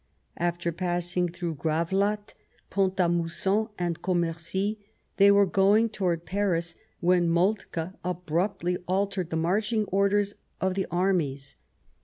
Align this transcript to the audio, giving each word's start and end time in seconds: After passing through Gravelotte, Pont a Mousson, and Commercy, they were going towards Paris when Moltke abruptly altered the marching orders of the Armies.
After 0.37 0.71
passing 0.71 1.29
through 1.29 1.53
Gravelotte, 1.57 2.33
Pont 2.71 2.99
a 2.99 3.07
Mousson, 3.07 3.67
and 3.77 4.01
Commercy, 4.01 4.79
they 5.17 5.29
were 5.29 5.45
going 5.45 5.89
towards 5.89 6.23
Paris 6.23 6.73
when 7.01 7.29
Moltke 7.29 7.91
abruptly 8.03 8.77
altered 8.87 9.29
the 9.29 9.35
marching 9.37 9.85
orders 9.85 10.33
of 10.59 10.73
the 10.73 10.87
Armies. 10.89 11.55